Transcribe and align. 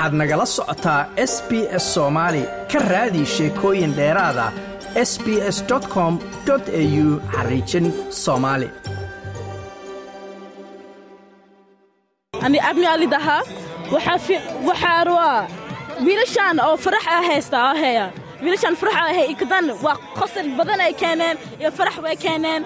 waxaad 0.00 0.14
nagala 0.20 0.46
socotaa 0.56 1.02
s 1.16 1.34
b 1.48 1.50
s 1.82 1.84
soomaali 1.94 2.42
ka 2.72 2.78
raadi 2.92 3.22
sheekooyin 3.34 3.92
dheeraada 3.98 4.46
s 5.10 5.12
b 5.24 5.26
s 5.56 5.58
com 5.94 6.14
au 6.52 6.58
xariijin 7.34 7.86
soomaali 8.24 8.68
ani 12.44 12.58
abni 12.70 12.86
alidaha 12.94 13.36
waxaa 14.66 15.04
ruwa 15.08 15.30
wiilashaan 16.04 16.56
oo 16.66 16.76
farax 16.84 17.04
ah 17.16 17.22
haysta 17.30 17.56
oo 17.68 17.74
heya. 17.84 18.06
Wiilashaan 18.42 18.76
farax 18.80 18.96
ah 19.02 19.12
hay 19.18 19.26
ikadan 19.34 19.66
waa 19.84 19.96
qosol 20.18 20.46
badan 20.58 20.80
ay 20.86 20.92
keeneen 21.02 21.36
iyo 21.60 21.70
farax 21.78 21.96
way 22.04 22.16
keeneen. 22.24 22.62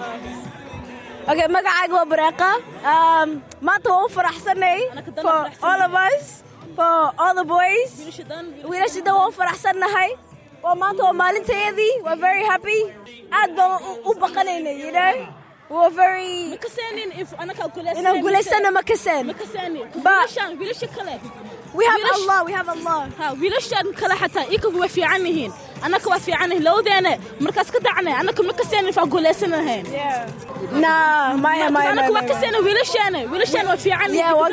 Okay, 1.29 1.47
magacayga 1.55 1.95
waa 1.99 2.05
Bareeqa. 2.13 2.49
Um, 2.91 3.29
maanta 3.67 3.87
waan 3.91 4.05
u 4.07 4.09
faraxsanay 4.17 4.79
for 5.23 5.39
all 5.67 5.81
of 5.87 5.93
us, 6.07 6.23
for 6.75 7.11
all 7.21 7.33
the 7.39 7.45
boys. 7.55 7.91
Wiilasha 8.69 9.01
waan 9.19 9.31
faraxsannahay. 9.39 10.09
Waa 10.63 10.75
maanta 10.81 11.01
waa 11.07 11.13
maalintayadii. 11.21 11.93
We're 12.05 12.21
very 12.27 12.43
happy. 12.51 12.79
Aad 13.39 13.49
baan 13.57 13.79
u 14.09 14.13
baqanaynay, 14.23 14.75
you 14.83 14.91
know? 14.91 15.13
We're 15.69 15.89
very... 15.89 16.57
Inaan 17.99 18.21
guulaysana 18.23 18.69
ma 18.77 18.81
kaseen. 18.83 19.25
wiilasha 20.59 20.87
kale 20.95 21.19
We 21.77 21.85
have 21.85 22.01
Allah, 22.15 22.43
we 22.47 22.51
have 22.59 22.69
Allah. 22.75 22.99
wiilashaan 23.41 23.87
kale 23.99 24.15
xataa 24.21 24.45
ikagu 24.55 24.77
way 24.79 24.89
fiican 24.95 25.23
yihiin 25.29 25.51
annaka 25.85 26.07
waa 26.11 26.19
fiican 26.25 26.49
yihiin 26.51 26.65
labadeena 26.67 27.11
markaas 27.45 27.69
ka 27.75 27.79
dacnay 27.87 28.13
annaka 28.21 28.41
ma 28.49 28.53
kaseenin 28.59 28.93
faa 28.97 29.05
guulaysanahayn 29.13 29.85
waa 30.83 31.33
waa 34.29 34.49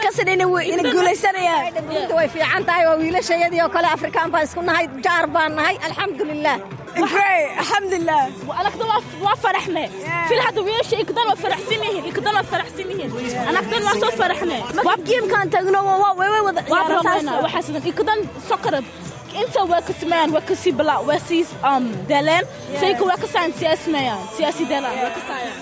way 2.17 2.29
fiican 2.35 2.63
tahay 2.69 2.85
waa 2.89 2.97
wiilashayadii 3.03 3.61
oo 3.65 3.71
kale 3.77 3.89
Afrikaan 3.97 4.29
baan 4.33 4.45
isku 4.49 4.63
nahay 4.69 4.87
jaar 5.05 5.27
baan 5.35 5.53
nahay 5.59 5.77
alxamdulilah 5.87 6.57
alxamdulilah. 7.61 8.23
waa 9.25 9.37
faraxne 9.45 9.85
fil 10.29 10.41
hadda 10.47 10.61
wiilasha 10.67 10.97
ikadan 11.05 11.25
waa 11.31 11.39
faraxsan 11.45 11.81
yihiin 11.87 12.05
ikadan 12.13 12.33
waa 12.39 12.47
faraxsan 12.53 12.87
yihiin 12.91 13.11
anagdan 13.51 13.83
waa 13.89 13.97
soo 14.03 14.13
faraxne 14.21 14.57
Marka 14.77 14.95
geemkaan 15.09 15.49
tagno 15.55 15.79
waa 16.03 16.13
way 16.21 16.31
wada 16.49 16.61
waa 16.73 16.79
ciyaaraan 16.85 17.05
ramayna 17.07 17.31
saas. 17.33 17.43
waxaa 17.47 17.63
sidan 17.67 17.85
ikadan 17.93 18.19
sokarab 18.49 18.85
inta 19.41 19.61
waa 19.71 19.83
ka 19.89 19.93
sameeyaan 20.01 20.31
waa 20.35 20.45
ka 20.49 20.55
sii 20.63 20.73
balaa 20.79 21.01
waa 21.09 21.19
sii 21.29 21.43
um 21.71 21.85
deleen 22.09 22.45
sayka 22.81 23.03
waa 23.09 23.17
ka 23.23 23.27
saan 23.35 23.51
siyaasmayaan 23.59 24.23
siyaasi 24.37 24.65
deelaan 24.71 24.97
waa 25.05 25.13
ka 25.17 25.23
saayaan 25.29 25.61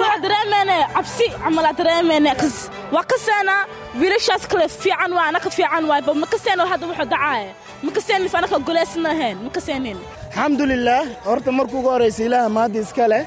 waxaa 0.00 0.18
dareemayna 0.24 0.76
cabsi 0.94 1.26
camal 1.42 1.64
aa 1.70 1.74
dareemayna 1.80 2.32
kas 2.40 2.56
waa 2.94 3.04
ka 3.10 3.16
seena 3.26 3.54
wiilashaas 4.00 4.44
kale 4.50 4.68
fiican 4.68 5.12
waa 5.18 5.26
anaka 5.30 5.50
fiican 5.56 5.84
waay 5.90 6.02
ba 6.06 6.12
ma 6.22 6.26
ka 6.32 6.38
seeno 6.44 6.62
hadda 6.70 6.86
wuxuu 6.90 7.08
dhacaaya 7.12 7.50
ma 7.84 7.90
ka 7.96 8.00
seenin 8.06 8.28
fa 8.32 8.38
anaka 8.40 8.58
goleysanahayn 8.68 9.36
ma 9.44 9.50
ka 9.56 9.60
seenin 9.68 9.98
alxamdulilaah 10.28 11.04
horta 11.28 11.50
markuu 11.58 11.78
ugu 11.80 11.88
horraysa 11.94 12.22
ilaaha 12.28 12.48
maadda 12.58 12.78
iska 12.84 13.04
leh 13.12 13.22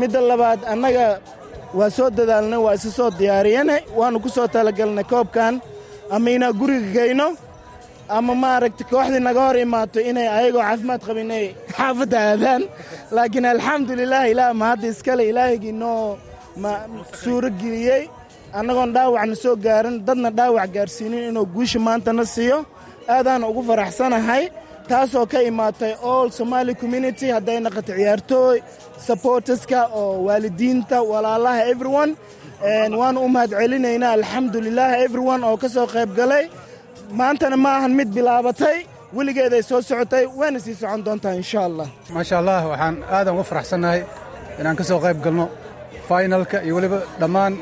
midda 0.00 0.20
labaad 0.30 0.60
annaga 0.72 1.06
waa 1.78 1.90
soo 1.96 2.08
dadaalnay 2.18 2.60
waa 2.66 2.74
isa 2.78 2.90
soo 2.98 3.10
diyaariyane 3.20 3.76
waannu 3.98 4.18
ku 4.24 4.28
soo 4.36 4.46
talagelnay 4.54 5.04
koobkan. 5.12 5.54
Ama 6.14 6.30
inaa 6.36 6.52
guriga 6.60 6.90
geyno 6.96 7.26
ama 8.16 8.34
maaragta 8.34 8.84
kooxdii 8.90 9.22
naga 9.26 9.40
hor 9.46 9.56
imaato 9.66 9.98
inay 10.10 10.28
ayagoo 10.38 10.62
caafimaad 10.66 11.02
qabin 11.08 11.30
ay 11.38 11.46
xaafadda 11.76 12.18
aadaan. 12.30 12.62
Laakiin 13.16 13.46
alxamdulilaah 13.52 14.26
ilaah 14.32 14.52
mahadda 14.60 14.86
iskale 14.92 15.22
ilaahigii 15.30 15.72
noo 15.82 16.18
ma- 16.62 16.84
suuro 17.22 17.48
geliyey 17.60 18.02
annagoon 18.58 18.90
dhaawacna 18.96 19.36
soo 19.42 19.54
gaarin 19.64 19.96
dadna 20.06 20.30
dhaawac 20.38 20.68
gaarsiinin 20.76 21.22
inuu 21.30 21.46
guusha 21.54 21.78
maantana 21.86 22.24
siiyo. 22.34 22.58
Aadaana 23.14 23.44
ugu 23.50 23.62
faraxsanahay 23.68 24.44
taasoo 24.88 25.26
ka 25.32 25.38
imaatay 25.50 25.92
all 26.10 26.28
somali 26.38 26.72
community. 26.82 27.26
Hadday 27.36 27.58
naqato 27.64 27.92
ciyaartooy 27.98 28.56
supporterska 29.06 29.80
oo 30.00 30.12
waalidiinta 30.26 30.96
walaalaha 31.10 31.60
everyone. 31.72 32.12
En 32.72 32.92
waan 33.00 33.16
u 33.16 33.28
mahad 33.34 33.50
celinaynaa 33.60 34.12
alxamdulilah 34.18 34.88
everyone 35.06 35.42
oo 35.48 35.56
ka 35.62 35.68
soo 35.74 35.86
qayb 35.94 36.10
galay 36.18 36.44
maantana 37.12 37.56
ma 37.64 37.70
ahan 37.78 37.92
mid 37.98 38.08
bilaabatay 38.16 38.78
weligeeday 39.16 39.62
soo 39.62 39.80
socotay 39.88 40.24
wayna 40.40 40.58
sii 40.64 40.74
socon 40.80 41.00
doontaa 41.06 41.34
insha 41.42 41.60
allah 41.68 41.88
maasha 42.14 42.34
allah 42.40 42.60
waxaan 42.72 42.96
aadan 43.16 43.34
uga 43.34 43.44
faraxsannahay 43.50 44.00
inaan 44.60 44.76
ka 44.80 44.84
soo 44.90 44.98
qayb 45.04 45.18
galno 45.24 45.44
finalka 46.08 46.56
iyo 46.66 46.74
weliba 46.78 46.98
dhammaan 47.20 47.52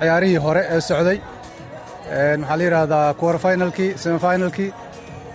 ciyaarihii 0.00 0.40
hore 0.46 0.62
ee 0.74 0.80
socday. 0.90 1.18
Waxaa 2.40 2.56
la 2.58 2.64
yidhaahdaa 2.66 3.14
quarter 3.20 3.40
finalkii 3.44 3.90
semifinalkii. 4.02 4.70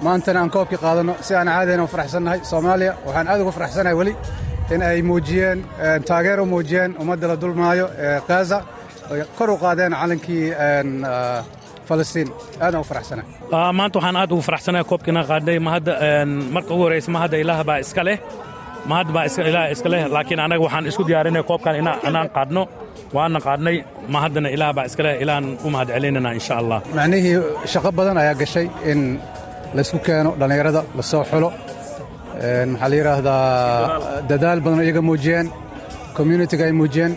Maantana 0.06 0.40
aan 0.42 0.50
koobkii 0.56 0.80
qaadanno 0.86 1.14
si 1.26 1.32
aan 1.36 1.48
caadayna 1.56 1.84
u 1.84 1.88
faraxsannahay 1.94 2.40
soomaaliya 2.52 2.94
waxaan 3.06 3.28
aad 3.32 3.40
uga 3.44 3.52
faraxsanahay 3.58 3.96
weli 4.02 4.14
in 4.74 4.82
ay 4.90 5.02
muujiyeen 5.10 5.60
een, 5.88 6.04
taageer 6.10 6.40
u 6.42 6.46
muujiyeen 6.54 6.92
ummadda 7.02 7.28
la 7.32 7.36
dulmaayo 7.42 7.86
ee 8.06 8.20
gaza. 8.30 8.60
Oy 9.12 9.20
kor 9.38 9.50
u 9.50 9.58
qaadeen 9.64 9.94
calankii 10.02 10.46
een, 10.68 10.90
ah, 11.06 11.44
falastiin 11.90 12.28
aadaan 12.66 12.82
u 12.84 12.88
faraxsanahay 12.92 13.28
Ah, 13.58 13.72
maanta 13.78 13.96
waxaan 14.00 14.16
aad 14.22 14.32
ugu 14.36 14.44
faraxsanahay 14.50 14.86
koobkiina 14.92 15.22
qaadnay 15.32 15.58
ma 15.66 15.70
hadda 15.76 15.92
marka 16.56 16.70
ugu 16.76 16.84
horraysa 16.86 17.10
ma 17.16 17.20
hadda 17.24 17.38
ilaah 17.44 17.60
baa 17.70 17.80
iska 17.86 18.04
leh. 18.08 18.18
Ma 18.90 18.94
hadda 19.00 19.12
baa 19.18 19.26
ilaah 19.52 19.66
iska 19.76 19.90
leh. 19.94 20.02
Laakiin 20.16 20.40
anaga 20.46 20.62
waxaan 20.68 20.86
isku 20.92 21.04
diyaarinay 21.10 21.44
koobkan 21.50 21.74
inaan 22.10 22.30
qaadno. 22.36 22.64
Waana 23.16 23.40
qaadnay. 23.48 23.78
Ma 24.14 24.18
haddana 24.24 24.50
ilaah 24.56 24.72
baa 24.78 24.86
iska 24.90 25.02
leh. 25.06 25.14
Ilaan 25.24 25.46
u 25.66 25.70
mahad 25.74 25.88
celinana 25.96 26.30
insha 26.40 26.54
allah. 26.62 26.80
Macnihii 26.98 27.36
shaqo 27.74 27.90
badan 28.00 28.18
ayaa 28.24 28.36
gashay 28.42 28.66
in 28.92 29.00
laysku 29.78 29.98
keeno 30.08 30.30
dhallinyarada 30.40 30.82
la 30.98 31.04
soo 31.12 31.24
xulo. 31.32 31.50
Maxaa 32.72 32.90
la 32.92 32.96
yidhaahdaa 33.00 33.44
dadaal 34.30 34.60
badan 34.66 34.80
iyaga 34.86 35.02
muujiyeen 35.10 35.48
communitiga 36.18 36.64
ay 36.70 36.74
muujiyeen 36.82 37.14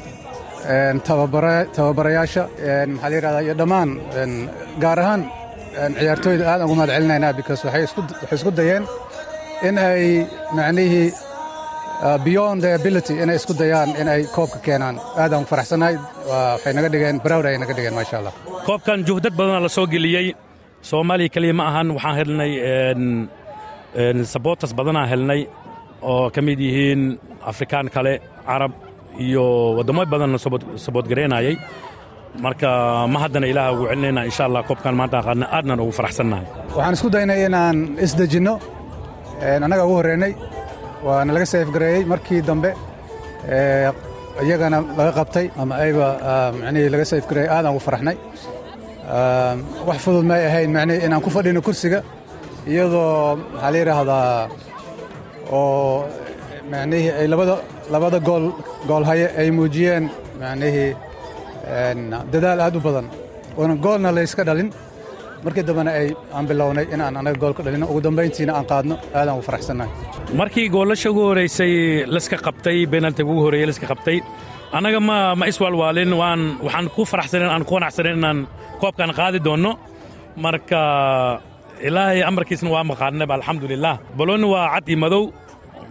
tababarayaasha 1.76 2.42
maxaa 2.92 3.10
la 3.10 3.16
yidhahdaa 3.16 3.42
iyo 3.46 3.54
dhammaan 3.60 3.90
gaar 4.82 4.98
ahaan 5.04 5.22
ciyaartooyda 6.00 6.44
aad 6.52 6.60
ugu 6.66 6.74
mahad 6.78 6.90
celinaynaa 6.96 7.32
because 7.40 7.60
waxay 7.66 7.84
isku 8.36 8.50
dayeen 8.60 8.84
in 9.68 9.76
ay 9.78 10.04
macnihii 10.58 11.08
uh, 12.04 12.18
beyond 12.26 12.58
their 12.64 12.76
ability 12.80 13.14
inay 13.22 13.36
isku 13.40 13.52
dayaan 13.62 13.90
in 14.00 14.08
ay 14.14 14.22
koobka 14.36 14.58
keenaan. 14.66 14.96
Aad 15.22 15.32
aan 15.36 15.42
u 15.44 15.46
faraxsanahay. 15.52 15.94
Waxay 16.30 16.72
naga 16.76 16.88
dhigeen 16.94 17.16
proud 17.26 17.44
ay 17.50 17.56
naga 17.62 17.74
dhigeen 17.76 17.94
maasha 17.98 18.16
allah 18.20 18.34
koobkan 18.68 18.98
juhdad 19.08 19.34
badana 19.38 19.60
la 19.66 19.68
soo 19.76 19.86
geliyey. 19.94 20.26
Soomaaliya 20.90 21.28
keliya 21.34 21.54
ma 21.58 21.64
ahan 21.70 21.88
waxaan 21.96 22.16
helnay 22.20 22.52
supporters 24.34 24.72
badanaa 24.78 25.06
helnay 25.12 25.40
oo 26.10 26.30
ka 26.34 26.40
mid 26.46 26.58
yihiin 26.66 27.02
afrikaan 27.50 27.86
kale 27.94 28.12
carab 28.48 28.72
iyo 29.26 29.44
waddamo 29.78 30.02
badan 30.12 30.30
la 30.34 30.38
saboodgaraynayay 30.84 31.54
marka 32.44 32.68
ma 33.12 33.18
haddana 33.24 33.46
ilaah 33.52 33.68
ugu 33.74 33.84
celinaynaa 33.90 34.24
insha 34.30 34.42
allah 34.48 34.62
koobkan 34.68 34.94
maanta 35.00 35.16
aan 35.18 35.24
qaadna 35.28 35.46
aadnan 35.56 35.78
ugu 35.84 35.92
faraxsannahay. 35.98 36.46
Waxaan 36.76 36.94
isku 36.96 37.08
daynay 37.14 37.38
inaan 37.48 37.76
isdejinno 38.06 38.54
Een, 39.48 39.62
annaga 39.66 39.84
ugu 39.88 39.94
horreynay. 40.00 40.32
Waana 41.06 41.32
laga 41.36 41.46
seefgareeyey 41.52 42.02
markii 42.12 42.40
dambe 42.48 42.70
iyagana 44.44 44.78
laga 44.98 45.12
qabtay 45.18 45.46
ama 45.62 45.74
ayba 45.84 46.06
ah, 46.30 46.50
macnihii 46.60 46.90
laga 46.94 47.04
seefgareeyey 47.12 47.50
aadaan 47.54 47.72
ugu 47.74 47.82
faraxnay. 47.88 48.16
Ah, 49.16 49.54
wax 49.88 49.98
fudud 50.04 50.24
may 50.30 50.42
ahayn 50.48 50.70
macnihii 50.76 51.04
inaan 51.06 51.22
ku 51.24 51.30
fadhino 51.36 51.60
kursiga 51.66 51.98
iyadoo 52.72 53.36
maxaa 53.52 53.70
la 53.74 53.78
yidhaahdaa 53.80 54.48
oo 55.52 56.04
macnihii 56.72 57.12
ay 57.20 57.26
labada 57.94 58.18
gool 58.28 58.44
gool 58.88 59.04
haye 59.10 59.26
ay 59.40 59.48
muujiyeen 59.56 60.04
macnihii 60.40 60.90
dadaal 62.32 62.60
aad 62.66 62.76
u 62.76 62.80
badan. 62.86 63.06
Oona 63.58 63.74
goolna 63.84 64.10
layska 64.16 64.42
dhalin. 64.48 64.68
Markii 65.44 65.64
dambena 65.68 65.90
ay 66.00 66.08
aan 66.36 66.44
bilownay 66.48 66.86
inaan 66.94 67.16
anaga 67.20 67.38
gool 67.42 67.54
ka 67.56 67.62
dhalino 67.66 67.86
ugu 67.90 68.00
dambayntiina 68.06 68.52
aan 68.58 68.66
qaadno 68.70 68.94
aadaan 69.18 69.36
ugu 69.38 69.44
faraxsannahay 69.48 69.90
markii 70.40 70.66
goolasha 70.74 71.08
ugu 71.12 71.22
horeysay 71.28 71.72
laska 72.14 72.36
qabtay 72.46 72.78
benaltiga 72.92 73.30
ugu 73.32 73.42
horeeyey 73.46 73.66
laska 73.70 73.86
qabtay 73.92 74.18
annaga 74.76 75.00
ma 75.08 75.16
ma 75.40 75.44
iswaalwaalin 75.50 76.12
waan 76.20 76.40
waxaan 76.64 76.86
ku 76.96 77.02
faraxsanen 77.12 77.48
aan 77.54 77.64
ku 77.68 77.72
qanacsanen 77.76 78.16
inaan 78.20 78.38
koobkan 78.80 79.10
qaadi 79.18 79.38
doonno 79.46 79.72
marka 80.44 80.80
ilaahay 81.88 82.20
amarkiisna 82.30 82.68
waa 82.74 82.84
maqaanaba 82.90 83.34
alxamdulilah 83.38 83.94
boloni 84.18 84.46
waa 84.54 84.66
cad 84.74 84.86
iyo 84.92 84.98
madow 85.04 85.22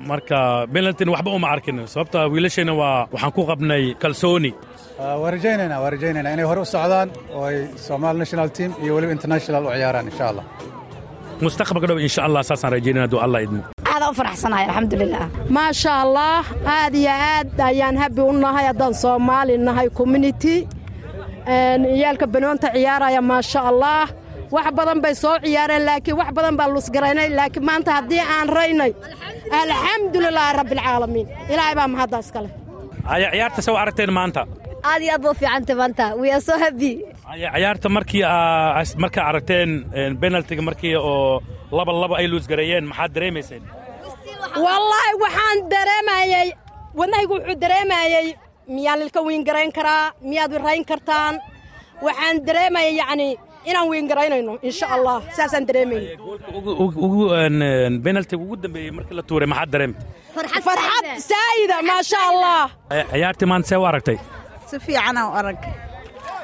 marka 0.10 0.40
benaltina 0.74 1.12
waxba 1.16 1.31
uma 1.38 1.48
arkin 1.56 1.78
sababta 1.94 2.19
wiilashayna 2.34 2.74
waa 2.81 3.07
waxaan 3.13 3.31
ku 3.38 3.42
qabnay 3.50 3.84
kalsooni. 4.01 4.51
Ah, 5.01 5.16
waan 5.22 5.31
rajaynaynaa 5.36 5.80
waan 5.84 5.92
rajaynaynaa 5.96 6.34
inay 6.36 6.46
hore 6.51 6.62
u 6.62 6.66
socdaan 6.75 7.07
oo 7.36 7.44
ay 7.50 7.57
Somali 7.88 8.18
national 8.24 8.50
team 8.57 8.72
iyo 8.84 8.92
weliba 8.96 9.12
international 9.18 9.62
u 9.66 9.69
ciyaaraan 9.75 10.06
insha 10.12 10.25
allah 10.31 10.46
mustaqbalka 11.44 11.88
dhow 11.90 12.00
insha 12.07 12.22
allah 12.28 12.42
saasaan 12.50 12.72
rajaynana 12.75 13.04
hadduu 13.06 13.19
allah 13.25 13.40
idmo. 13.46 13.62
Aadaan 13.92 14.12
u 14.13 14.16
faraxsanahay 14.19 14.63
alxamdulilah 14.69 15.25
maasha 15.57 15.92
allah 16.04 16.42
aad 16.78 16.94
iyo 17.02 17.13
aad 17.34 17.50
ayaan 17.69 17.95
habi 18.04 18.22
u 18.22 18.34
nahay 18.44 18.66
haddaan 18.72 18.94
soomaali 19.04 19.54
nahay 19.68 19.88
community. 20.00 20.56
Ciyaalka 21.50 22.25
banoonta 22.34 22.68
ciyaaraya 22.75 23.22
maasha 23.31 23.60
allah 23.72 24.02
wax 24.56 24.68
badan 24.78 25.00
bay 25.04 25.13
soo 25.24 25.36
ciyaareen 25.44 25.84
laakiin 25.90 26.18
wax 26.22 26.30
badan 26.38 26.56
baa 26.60 26.68
lusgaraynay 26.75 27.30
laakiin 27.40 27.66
maanta 27.69 27.92
haddii 27.98 28.22
aan 28.36 28.50
raynay 28.57 28.92
alxamdulilaahi 29.62 30.54
rabbialcaalamiin 30.60 31.28
ilaahay 31.54 31.75
baa 31.80 31.88
mahadda 31.94 32.18
iskale 32.24 32.50
ciyaarta 33.34 33.72
u 33.72 33.75
aragteen 33.84 34.13
maanta? 34.19 34.42
Aad 34.90 35.01
iyo 35.04 35.13
aad 35.16 35.22
buu 35.24 35.34
fiicantay 35.40 35.75
maanta. 35.81 36.06
We 36.22 36.28
are 36.36 36.42
so 36.50 36.54
happy. 36.63 36.92
Haya 37.30 37.50
ciyaarta 37.56 37.88
markii 37.98 38.24
aa 38.24 38.84
markaa 39.04 39.25
aragteen 39.30 39.69
penaltiga 40.22 40.62
markii 40.69 40.95
oo 40.95 41.42
laba 41.78 41.92
laba 42.02 42.16
ay 42.22 42.28
luusgareeyeen 42.31 42.86
maxaad 42.92 43.12
dareemayseen? 43.16 43.63
Wallaahi 44.66 45.13
waxaan 45.24 45.57
dareemayey 45.74 46.48
wadnahaygu 47.00 47.34
wuxuu 47.38 47.57
dareemayey 47.63 48.25
miyaan 48.75 49.02
ilka 49.06 49.19
wiingarayn 49.28 49.72
karaa 49.78 50.06
miyaad 50.30 50.54
rayn 50.66 50.84
kartaan. 50.92 51.36
Waxaan 52.06 52.36
dareemayay 52.48 52.94
yacni 53.02 53.30
inaan 53.69 53.88
wiingaraynayno 53.92 54.54
insha 54.69 54.86
allah 54.95 55.18
saasaan 55.38 55.63
dareemayna 55.69 56.07
ugu 58.44 58.56
dambeeyey 58.63 58.92
markii 58.98 59.16
la 59.19 59.24
tuuray 59.30 59.48
maxaad 59.51 59.69
dareemtay? 59.74 60.04
Farxad 60.36 61.06
saa'ida 61.31 61.77
maasha 61.89 62.19
allah 62.30 62.62
ciyaartii 63.13 63.48
maanta 63.51 63.68
see 63.71 63.77
u 63.81 63.86
aragtay? 63.92 64.18
Si 64.69 64.75
fiicanaa 64.86 65.25
u 65.30 65.33
arag. 65.42 65.60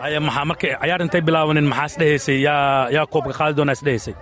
Haya 0.02 0.20
maxaa 0.28 0.46
markay 0.52 0.72
ciyaar 0.82 1.02
intay 1.06 1.22
bilaabanin 1.28 1.68
maxaa 1.72 1.86
isdhehaysay 1.92 2.38
yaa 2.48 2.90
yaa 2.96 3.06
koobka 3.14 3.34
qaadi 3.40 3.54
doonaa 3.58 3.76
isdhehaysay 3.78 4.16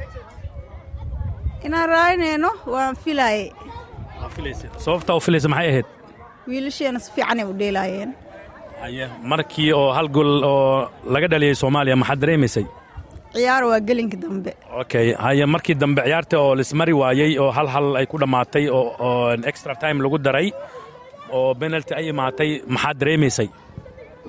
inaan 1.66 1.88
raaynayno 1.96 2.50
waan 2.74 2.96
filaayey 3.04 3.46
sababtaa 4.86 5.16
u 5.16 5.22
filaysa 5.26 5.50
maxay 5.54 5.70
ahayd? 5.72 5.88
Wiilasheena 6.48 7.00
si 7.04 7.10
fiicanay 7.16 7.46
u 7.52 7.54
dheelaayeen. 7.62 8.12
Markii 9.32 9.70
oo 9.80 9.90
hal 9.98 10.08
gol 10.16 10.32
oo 10.44 10.90
laga 11.14 11.28
dhaliyey 11.32 11.56
soomaaliya 11.62 11.96
maxaad 12.02 12.20
dareemaysay 12.24 12.66
ciyaar 13.34 13.64
waa 13.70 13.80
gelinka 13.88 14.18
dambe. 14.24 14.52
Okay 14.82 15.08
haya 15.26 15.46
markii 15.54 15.76
dambe 15.82 16.02
ciyaarta 16.08 16.36
oo 16.44 16.54
lismari 16.60 16.94
waayey 17.02 17.32
oo 17.44 17.52
hal 17.58 17.68
hal 17.76 17.88
ay 18.00 18.06
ku 18.12 18.18
dhammaatay 18.22 18.66
oo 18.78 19.34
extra 19.52 19.74
time 19.84 19.98
lagu 20.06 20.18
daray 20.26 20.48
oo 21.38 21.50
penalty 21.62 21.94
ay 22.00 22.06
imaatay 22.14 22.50
maxaad 22.74 22.98
dareemaysay? 23.02 23.50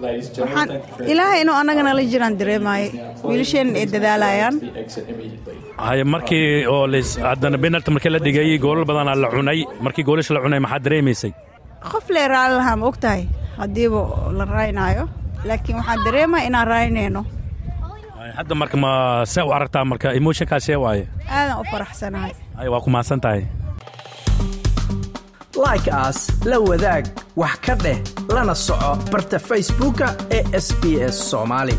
Waxaan 0.03 0.69
ilaahay 1.13 1.41
inuu 1.45 1.55
annagana 1.61 1.91
la 1.99 2.03
jiraan 2.13 2.35
dareemaayey 2.41 2.89
wiilasheenna 3.29 3.79
ay 3.81 3.87
dadaalayaan. 3.95 4.55
haya 5.87 6.05
markii 6.15 6.67
oo 6.75 6.85
haddana 7.31 7.59
penalty 7.65 7.91
markii 7.95 8.13
la 8.15 8.19
dhigay 8.27 8.59
goolal 8.65 8.85
badanaa 8.91 9.15
la 9.23 9.29
cunay. 9.35 9.61
Markii 9.85 10.05
goolasha 10.09 10.35
la 10.37 10.41
cunay 10.45 10.61
maxaad 10.65 10.83
dareemaysay? 10.87 11.33
Qof 11.93 12.07
lee 12.15 12.27
raali 12.35 12.55
lahaa 12.61 12.77
ma 12.81 12.87
og 12.91 12.97
tahay 13.05 13.23
haddiiba 13.61 14.01
la 14.39 14.45
raaynaayo 14.57 15.05
laakiin 15.49 15.77
waxaan 15.81 16.01
dareemaya 16.07 16.45
inaan 16.49 16.67
raaynayno 16.73 17.23
hadda 18.39 18.55
marka 18.61 18.77
ma 18.85 18.91
see 19.33 19.43
u 19.43 19.53
aragtaa 19.57 19.85
marka 19.85 20.09
emotionkaa 20.21 20.61
see 20.67 20.77
waaye? 20.85 21.05
Aadan 21.29 21.57
u 21.61 21.65
faraxsanahay. 21.73 22.33
Haya 22.57 22.71
waa 22.71 22.81
ku 22.81 22.91
mahadsan 22.91 23.21
tahay. 23.21 23.43
Like 25.65 25.89
aas 25.91 26.19
la 26.45 26.59
wadaag 26.69 27.05
wax 27.37 27.55
ka 27.67 27.75
dheh 27.85 27.99
lana 28.35 28.55
soco 28.55 28.91
barta 29.13 29.39
facebooka 29.39 30.07
ee 30.37 30.43
sb 30.67 30.83
s 31.15 31.17
soomaali 31.31 31.77